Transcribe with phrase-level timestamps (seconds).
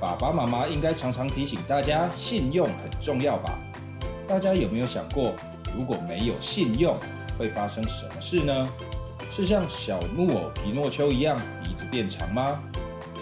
[0.00, 3.58] 爸爸妈妈应该常常提醒大家，信用很重要吧？
[4.26, 5.32] 大家有没有想过，
[5.76, 6.96] 如果没有信用，
[7.38, 8.68] 会发生什么事呢？
[9.30, 12.58] 是像小木偶皮诺丘一样鼻子变长吗？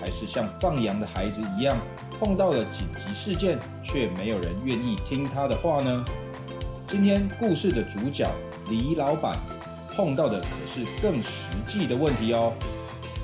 [0.01, 1.77] 还是像放羊的孩子一样，
[2.19, 6.05] 碰到了紧急事件却没有人愿意听他的话呢？
[6.89, 8.29] 今天故事的主角
[8.69, 9.39] 李老板
[9.95, 12.53] 碰到的可是更实际的问题哦。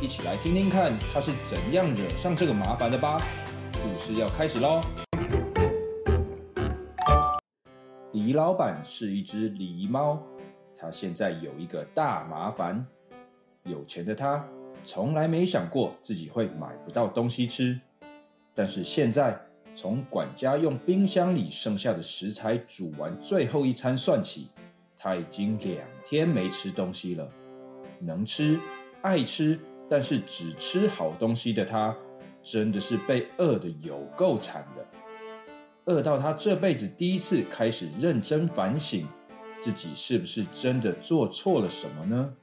[0.01, 3.20] 一起来听听看，他是怎样惹上这个麻烦的吧。
[3.83, 4.80] 故事要开始喽。
[8.12, 10.23] 李老板是一只狸猫，
[10.79, 12.87] 他现在有一个大麻烦。
[13.65, 14.46] 有钱的他
[14.85, 17.79] 从来没想过自己会买不到东西吃，
[18.55, 19.37] 但是现在
[19.74, 24.49] 从管家用冰箱里剩下的食材煮完最后一餐算起，
[24.96, 27.29] 他已经两天没吃东西了。
[27.99, 28.60] 能吃，
[29.02, 29.59] 爱吃。
[29.88, 31.96] 但是只吃好东西的他，
[32.42, 34.86] 真的是被饿得有够惨的，
[35.86, 39.06] 饿到他这辈子第一次开始认真反省，
[39.59, 42.34] 自己是不是真的做错了什么呢？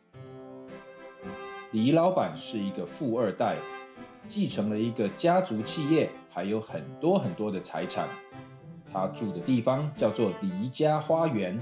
[1.71, 3.57] 李老板是一个富二代，
[4.27, 8.07] 继承了一个家族企业，还有很多很多的财产。
[8.91, 11.59] 他住的地方叫做李家花园，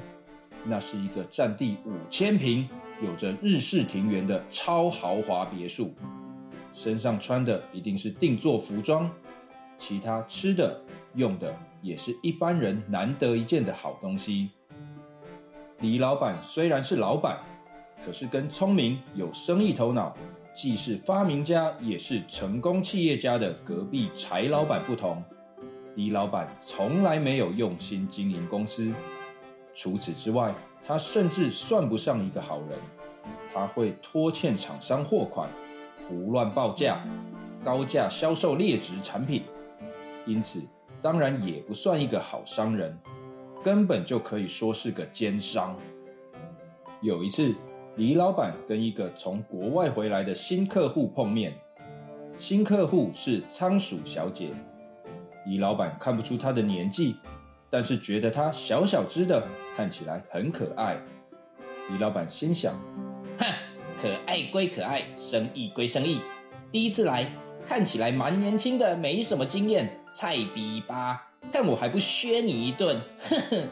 [0.63, 2.69] 那是一个占地五千平。
[3.03, 5.93] 有着日式庭园的超豪华别墅，
[6.71, 9.09] 身上穿的一定是定做服装，
[9.77, 10.81] 其他吃的
[11.15, 14.51] 用的也是一般人难得一见的好东西。
[15.79, 17.37] 李老板虽然是老板，
[18.05, 20.15] 可是跟聪明有生意头脑，
[20.55, 25.21] 既是发明家也是成功企业家的隔壁柴老板不同，
[25.95, 28.93] 李老板从来没有用心经营公司。
[29.73, 30.55] 除此之外，
[30.85, 32.77] 他甚至算不上一个好人，
[33.53, 35.49] 他会拖欠厂商货款，
[36.07, 37.01] 胡乱报价，
[37.63, 39.43] 高价销售劣质产品，
[40.25, 40.61] 因此
[41.01, 42.97] 当然也不算一个好商人，
[43.63, 45.75] 根本就可以说是个奸商。
[47.01, 47.55] 有一次，
[47.95, 51.53] 李老板跟一个从国外回来的新客户碰面，
[52.37, 54.49] 新客户是仓鼠小姐，
[55.45, 57.15] 李老板看不出她的年纪。
[57.73, 59.43] 但是觉得它小小只的，
[59.75, 60.95] 看起来很可爱。
[61.89, 62.79] 李老板心想：
[63.39, 63.47] 哼，
[63.99, 66.19] 可爱归可爱，生意归生意。
[66.71, 67.27] 第一次来，
[67.65, 71.27] 看起来蛮年轻的，没什么经验，菜逼吧？
[71.51, 73.01] 看我还不削你一顿！
[73.27, 73.63] 哼哼。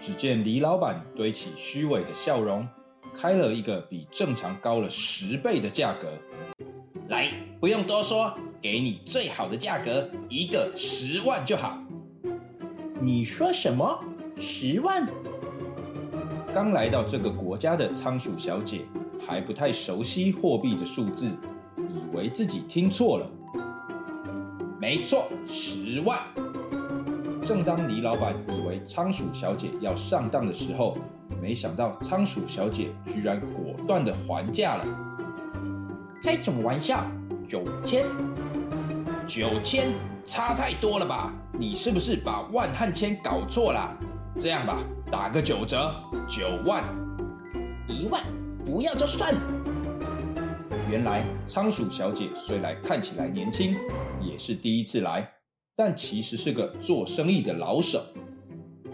[0.00, 2.66] 只见李老板堆起虚伪的笑容，
[3.12, 6.08] 开了一个比正常高了十倍的价格。
[7.10, 7.30] 来，
[7.60, 11.78] 不用多说，给你最好的价格，一个十万就好。
[13.02, 13.98] 你说什么？
[14.38, 15.08] 十万？
[16.52, 18.84] 刚来到这个国家的仓鼠小姐
[19.26, 21.30] 还不太熟悉货币的数字，
[21.78, 23.26] 以为自己听错了。
[24.78, 26.20] 没错，十万。
[27.42, 30.94] 正当李老板以为仓鼠小姐要上当的时候，
[31.40, 34.84] 没想到仓鼠小姐居然果断的还价了。
[36.22, 37.02] 开什么玩笑？
[37.48, 38.04] 九千？
[39.26, 39.88] 九千？
[40.22, 41.32] 差太多了吧？
[41.60, 43.94] 你是不是把万汉千搞错了？
[44.38, 44.78] 这样吧，
[45.10, 45.94] 打个九折，
[46.26, 46.82] 九万，
[47.86, 48.24] 一万，
[48.64, 49.40] 不要就算了。
[50.90, 53.76] 原来仓鼠小姐虽然看起来年轻，
[54.22, 55.30] 也是第一次来，
[55.76, 58.00] 但其实是个做生意的老手。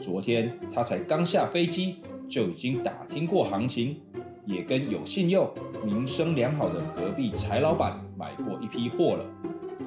[0.00, 1.98] 昨天她才刚下飞机，
[2.28, 3.96] 就已经打听过行情，
[4.44, 5.48] 也跟有信用、
[5.84, 9.24] 名声良好的隔壁柴老板买过一批货了。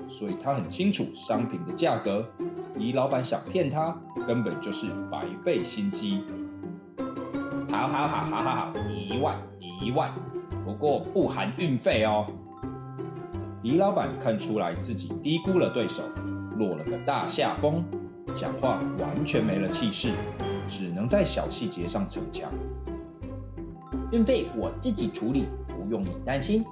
[0.07, 2.25] 所以她很清楚商品的价格，
[2.75, 3.95] 李老板想骗他，
[4.27, 6.23] 根本就是白费心机。
[7.69, 10.11] 好好好好好好，一万一万，
[10.65, 12.27] 不过不含运费哦。
[13.63, 16.03] 李老板看出来自己低估了对手，
[16.57, 17.83] 落了个大下风，
[18.33, 20.11] 讲话完全没了气势，
[20.67, 22.49] 只能在小细节上逞强。
[24.11, 26.63] 运费我自己处理，不用你担心。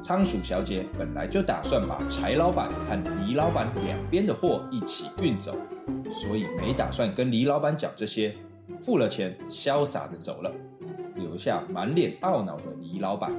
[0.00, 5.56] 仓鼠小姐本来就打算把柴老板和李老板两边的货一起运走，
[6.10, 8.34] 所以没打算跟李老板讲这些，
[8.78, 10.52] 付了钱，潇洒的走了，
[11.14, 13.32] 留下满脸懊恼的李老板。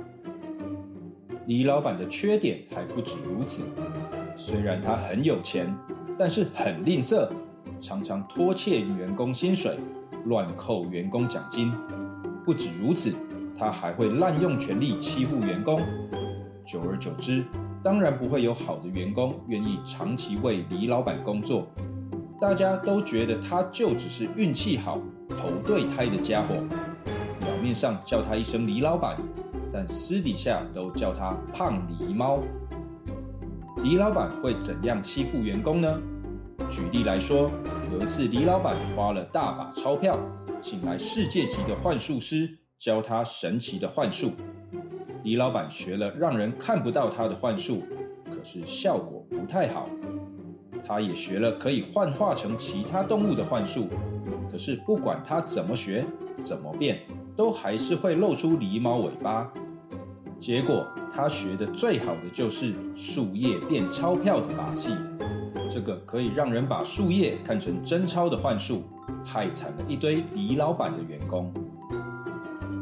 [1.46, 3.64] 李老板的缺点还不止如此，
[4.36, 5.74] 虽然他很有钱，
[6.18, 7.30] 但是很吝啬，
[7.80, 9.78] 常常拖欠员工薪水，
[10.26, 11.72] 乱扣员工奖金。
[12.44, 13.14] 不止如此，
[13.58, 15.82] 他还会滥用权力欺负员工。
[16.68, 17.46] 久而久之，
[17.82, 21.66] 当然不会有好的员工愿意长期为李老板工作。
[22.42, 25.00] 大家都觉得他就只是运气好、
[25.30, 26.56] 投对胎的家伙。
[27.40, 29.18] 表面上叫他一声李老板，
[29.72, 32.40] 但私底下都叫他胖狸猫。
[33.82, 35.98] 李老板会怎样欺负员工呢？
[36.70, 37.50] 举例来说，
[37.94, 40.20] 有一次李老板花了大把钞票。
[40.60, 42.50] 请来世界级的幻术师
[42.80, 44.32] 教他神奇的幻术。
[45.28, 47.84] 李老板学了让人看不到他的幻术，
[48.32, 49.90] 可是效果不太好。
[50.88, 53.90] 他也学了可以幻化成其他动物的幻术，
[54.50, 56.06] 可是不管他怎么学、
[56.42, 57.02] 怎么变，
[57.36, 59.52] 都还是会露出狸猫尾巴。
[60.40, 64.92] 结果他学的最好的就是树叶变钞票的把戏，
[65.70, 68.82] 这个可以让人把树叶看成真钞的幻术。
[69.26, 71.54] 害惨了一堆李老板的员工。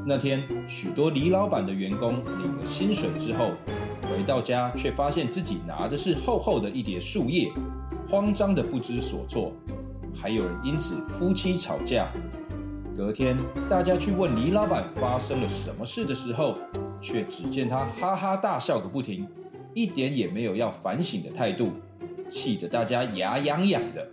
[0.07, 3.53] 那天，许多李老板的员工领了薪水之后，
[4.03, 7.51] 回到家却发现自己拿的是厚厚的一叠树叶，
[8.07, 9.51] 慌张的不知所措。
[10.13, 12.07] 还有人因此夫妻吵架。
[12.95, 13.35] 隔天，
[13.67, 16.55] 大家去问李老板发生了什么事的时候，
[17.01, 19.27] 却只见他哈哈大笑个不停，
[19.73, 21.71] 一点也没有要反省的态度，
[22.29, 24.07] 气得大家牙痒痒的。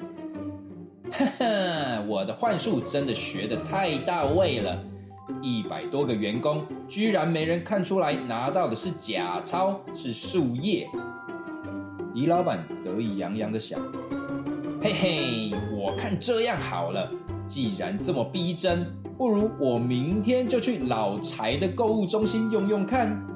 [1.13, 4.83] 哈 哈，我的幻术真的学的太到位了，
[5.41, 10.89] 一百多个员工居然没人看出来拿到的是假钞，是树叶。
[12.15, 13.81] 李老板得意洋洋的想：
[14.81, 17.11] 嘿嘿，我看这样好了，
[17.47, 18.87] 既然这么逼真，
[19.17, 23.27] 不如我明天就去老柴的购物中心用用看。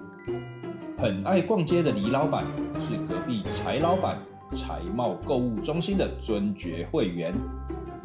[0.99, 2.45] 很爱逛街的李老板
[2.81, 4.19] 是隔壁柴老板
[4.53, 7.35] 柴茂购物中心的尊爵会员。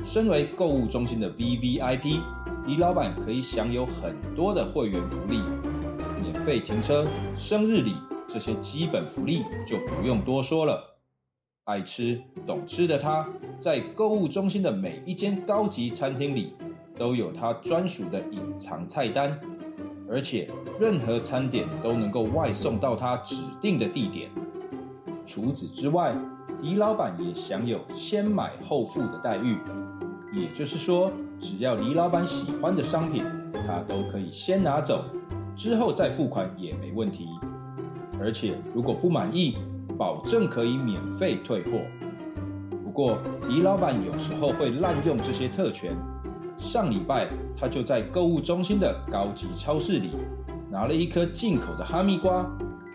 [0.03, 2.19] 身为购物中心的 V V I P，
[2.67, 5.41] 李老板可以享有很多的会员福利，
[6.21, 7.95] 免费停车、生日礼
[8.27, 10.97] 这些基本福利就不用多说了。
[11.65, 13.27] 爱吃懂吃的他，
[13.59, 16.53] 在购物中心的每一间高级餐厅里，
[16.97, 19.39] 都有他专属的隐藏菜单，
[20.09, 20.47] 而且
[20.79, 24.29] 任何餐点都能够外送到他指定的地点。
[25.25, 26.15] 除此之外，
[26.61, 29.57] 李老板也享有先买后付的待遇。
[30.33, 31.11] 也就是说，
[31.41, 33.25] 只要李老板喜欢的商品，
[33.65, 35.03] 他都可以先拿走，
[35.55, 37.27] 之后再付款也没问题。
[38.19, 39.57] 而且如果不满意，
[39.97, 41.79] 保证可以免费退货。
[42.83, 43.17] 不过
[43.49, 45.95] 李老板有时候会滥用这些特权。
[46.59, 47.27] 上礼拜
[47.59, 50.11] 他就在购物中心的高级超市里
[50.71, 52.45] 拿了一颗进口的哈密瓜，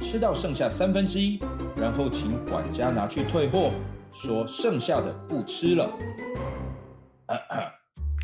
[0.01, 1.41] 吃到剩下三分之一，
[1.77, 3.73] 然后请管家拿去退货，
[4.13, 5.91] 说剩下的不吃了。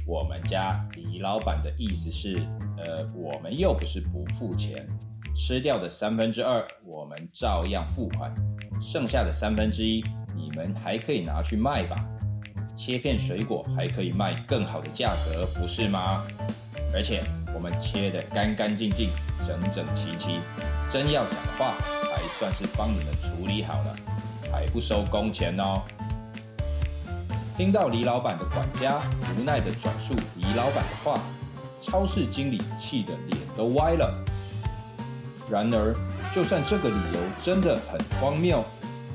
[0.07, 2.35] 我们家李老板的意思是，
[2.79, 4.87] 呃，我们又不是不付钱，
[5.35, 8.35] 吃掉的三分之二我们照样付款，
[8.81, 10.03] 剩下的三分之一
[10.35, 11.97] 你们还可以拿去卖吧，
[12.77, 16.25] 切片水果还可以卖更好的价格，不是吗？
[16.93, 17.23] 而且
[17.55, 19.09] 我们切的干干净净，
[19.47, 20.41] 整整齐齐，
[20.91, 21.75] 真要讲的话，
[22.15, 23.97] 还算是帮你们处理好了，
[24.51, 25.81] 还不收工钱哦。
[27.57, 28.99] 听到李老板的管家
[29.37, 31.21] 无奈地转述李老板的话，
[31.83, 34.25] 超市经理气得脸都歪了。
[35.51, 35.95] 然而，
[36.35, 38.65] 就算这个理由真的很荒谬，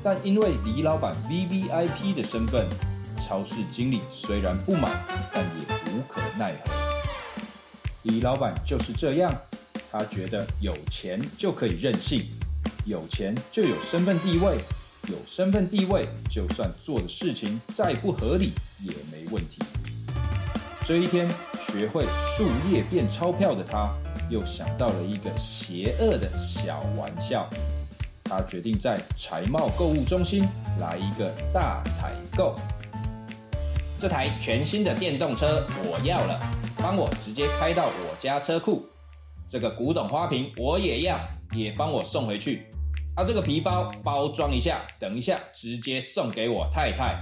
[0.04, 2.68] 但因为李老板 V V I P 的身份，
[3.26, 4.92] 超市经理虽然不满，
[5.32, 6.70] 但也无可奈何。
[8.02, 9.34] 李老板就是这样，
[9.90, 12.24] 他觉得有钱就可以任性，
[12.84, 14.58] 有钱就有身份地位。
[15.08, 19.58] 有身份地位，就算做的事情再不合理也没问题。
[20.84, 21.28] 这一天，
[21.66, 22.04] 学会
[22.36, 23.90] 树叶变钞票的他，
[24.28, 27.48] 又想到了一个邪恶的小玩笑。
[28.24, 30.46] 他决定在财贸购物中心
[30.78, 32.54] 来一个大采购。
[33.98, 36.38] 这台全新的电动车我要了，
[36.76, 38.84] 帮我直接开到我家车库。
[39.48, 41.18] 这个古董花瓶我也要，
[41.54, 42.66] 也帮我送回去。
[43.18, 47.20] 他这个皮包包装一下，等一下直接送给我太太。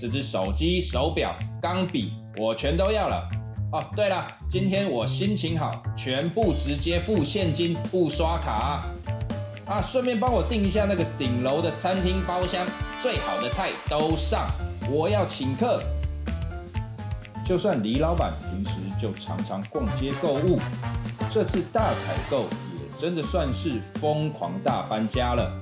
[0.00, 3.24] 这只手机、手表、钢笔，我全都要了。
[3.70, 8.90] 哦，对了，今天我心情好，全部直接付现金，不刷卡。
[9.64, 12.66] 啊，顺便帮我订一下那个顶楼的餐厅包厢，
[13.00, 14.50] 最好的菜都上，
[14.90, 15.80] 我要请客。
[17.44, 20.58] 就算李老板平时就常常逛街购物，
[21.30, 22.46] 这次大采购。
[22.98, 25.52] 真的算是疯狂大搬家了。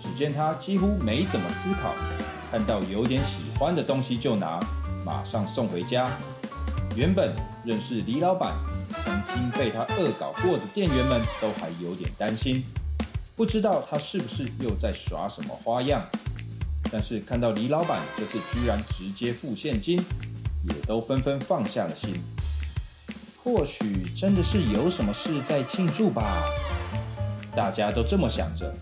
[0.00, 1.94] 只见他几乎没怎么思考，
[2.50, 4.60] 看到有点喜欢的东西就拿，
[5.04, 6.10] 马上送回家。
[6.94, 7.34] 原本
[7.64, 8.54] 认识李老板、
[8.96, 12.64] 曾经被他恶搞过的店员们都还有点担心，
[13.34, 16.02] 不知道他是不是又在耍什么花样。
[16.90, 19.98] 但是看到李老板这次居然直接付现金，
[20.68, 22.14] 也都纷纷放下了心。
[23.42, 26.22] 或许真的是有什么事在庆祝吧？
[27.56, 28.72] 大家都这么想着，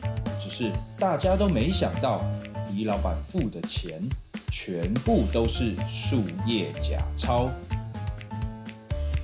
[0.40, 2.25] 只是大家都没想到，
[2.72, 4.02] 李老板付的钱
[4.50, 7.48] 全部都是树叶假钞。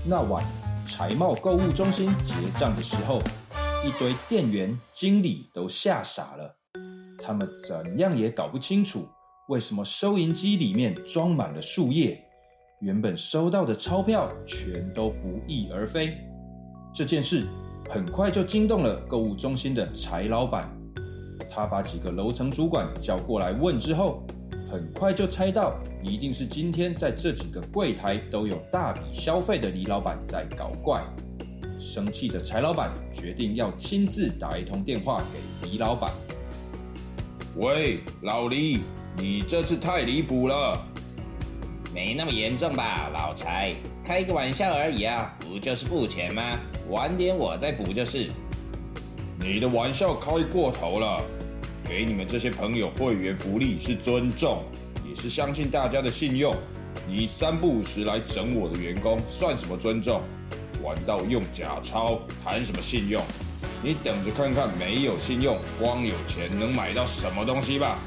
[0.04, 0.44] 那晚
[0.86, 3.18] 财贸购物中心结账的时候，
[3.84, 6.56] 一堆店员、经理都吓傻了。
[7.22, 9.08] 他们怎样也搞不清楚，
[9.48, 12.22] 为什么收银机里面装满了树叶，
[12.82, 16.18] 原本收到的钞票全都不翼而飞。
[16.92, 17.46] 这件事
[17.88, 20.68] 很快就惊动了购物中心的柴老板，
[21.48, 24.26] 他把几个楼层主管叫过来问之后，
[24.68, 31.00] 很快就猜到一定是今天在这几个柜台都有大笔消费的李老板在搞怪。
[31.78, 36.10] 生气的柴老板决定要亲自打一通电话给李老板。
[37.58, 38.80] 喂，老李，
[39.16, 40.80] 你这次太离谱了，
[41.94, 46.58] 没那么严重吧，老柴，开个玩笑而已啊，不就是付钱吗？
[46.88, 48.30] 晚点我再补就是。
[49.38, 51.22] 你的玩笑开过头了，
[51.86, 54.62] 给你们这些朋友会员福利是尊重，
[55.06, 56.54] 也是相信大家的信用。
[57.06, 60.22] 你三不五时来整我的员工，算什么尊重？
[60.82, 63.22] 玩到用假钞，谈什么信用？
[63.82, 67.98] 你等着看看，没有信用，光有钱能买到什么东西吧？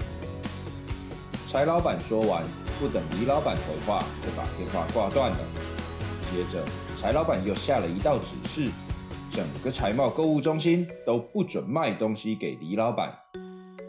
[1.48, 2.44] 柴老板说完，
[2.80, 5.38] 不等李老板回话，就把电话挂断了。
[6.32, 6.64] 接着，
[6.96, 8.72] 柴老板又下了一道指示：
[9.30, 13.14] 整个财贸购物中心都不准卖东西给李老板。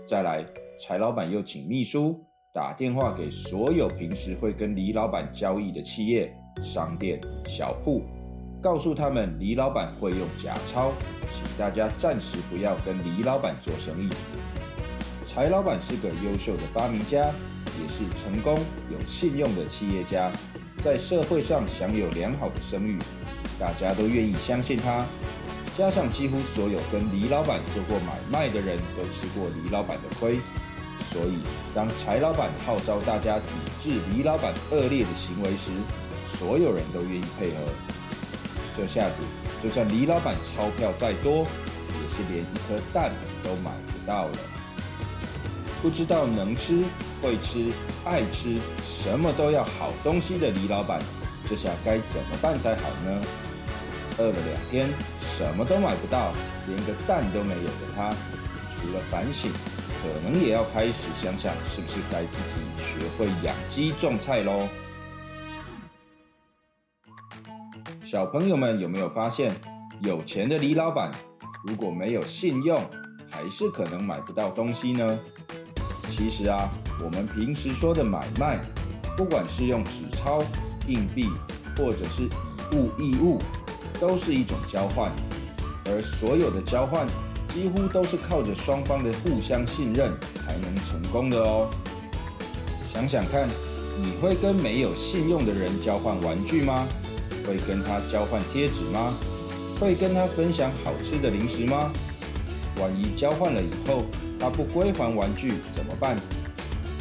[0.07, 0.45] 再来，
[0.79, 8.03] 柴老板又请秘书打电话给所有平时会跟李老板交易的企业、商店、小铺。
[8.63, 10.93] 告诉他们，李老板会用假钞，
[11.31, 14.09] 请大家暂时不要跟李老板做生意。
[15.27, 17.31] 柴老板是个优秀的发明家，
[17.81, 18.59] 也是成功
[18.91, 20.31] 有信用的企业家，
[20.83, 22.99] 在社会上享有良好的声誉，
[23.59, 25.05] 大家都愿意相信他。
[25.77, 30.41] 加上几乎所有跟李老板做过买卖的人都吃过李老板的亏，
[31.13, 31.39] 所以
[31.75, 33.45] 当柴老板号召大家抵
[33.83, 35.71] 制李老板恶劣的行为时，
[36.39, 37.57] 所有人都愿意配合。
[38.75, 39.23] 这下子，
[39.63, 43.11] 就算李老板钞票再多，也是连一颗蛋
[43.45, 44.39] 都买不到了。
[45.83, 46.83] 不知道能吃、
[47.23, 47.71] 会吃、
[48.05, 51.01] 爱吃，什么都要好东西的李老板，
[51.49, 53.23] 这下该怎么办才好呢？
[54.19, 54.89] 饿了两天，
[55.21, 56.33] 什么都买不到，
[56.67, 59.51] 连个蛋都没有的他，除了反省，
[60.03, 64.67] 可能也要开始想想，是不是该自己学会养鸡种菜喽？
[68.03, 69.55] 小朋友们有没有发现，
[70.01, 71.11] 有钱的李老板
[71.65, 72.81] 如果没有信用，
[73.31, 75.19] 还是可能买不到东西呢？
[76.11, 76.71] 其实啊，
[77.05, 78.61] 我们平时说的买卖，
[79.17, 80.43] 不管是用纸钞、
[80.87, 81.29] 硬币，
[81.77, 83.39] 或者是以物易物，
[84.01, 85.11] 都是一种交换。
[85.87, 87.07] 而所有的交换，
[87.49, 91.71] 几乎都是靠着双方的互相信任才能成功的哦。
[92.93, 93.49] 想想看，
[94.03, 96.87] 你会跟没有信用的人交换玩具吗？
[97.47, 99.15] 会跟他交换贴纸吗？
[99.79, 101.93] 会跟他分享好吃的零食吗？
[102.81, 104.05] 万一交换了以后，
[104.39, 106.17] 他不归还玩具怎么办？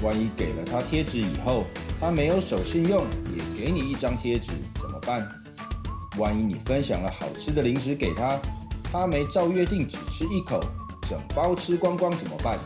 [0.03, 1.65] 万一给了他贴纸以后，
[1.99, 4.51] 他没有守信用，也给你一张贴纸
[4.81, 5.27] 怎么办？
[6.17, 8.39] 万一你分享了好吃的零食给他，
[8.91, 10.59] 他没照约定只吃一口，
[11.09, 12.57] 整包吃光光怎么办？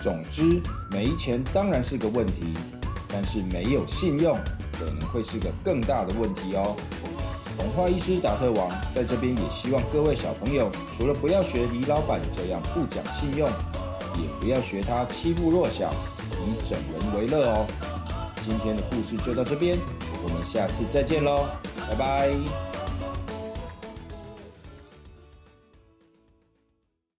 [0.00, 2.52] 总之，没钱当然是个问题，
[3.08, 4.38] 但是没有信用。
[4.72, 6.74] 可能会是个更大的问题哦。
[7.56, 13.48] 童话医师达特王在这边也希望各位小朋友，除了不要学李老板这样不讲信用，
[14.16, 15.92] 也不要学他欺负弱小，
[16.44, 17.66] 以整人为乐哦。
[18.44, 19.78] 今天的故事就到这边，
[20.24, 21.46] 我们下次再见喽，
[21.88, 22.71] 拜拜。